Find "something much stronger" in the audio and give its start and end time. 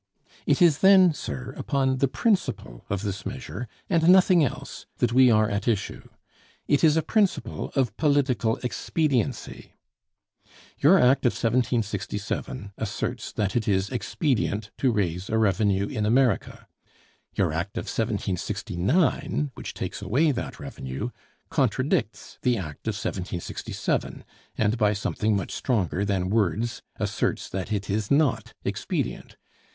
24.93-26.03